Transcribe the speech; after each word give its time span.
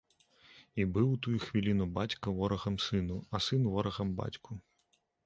І 0.83 0.85
быў 0.93 1.11
у 1.15 1.19
тую 1.27 1.33
хвіліну 1.43 1.87
бацька 1.97 2.33
ворагам 2.39 2.79
сыну, 2.87 3.19
а 3.37 3.43
сын 3.49 3.69
ворагам 3.75 4.09
бацьку. 4.23 4.51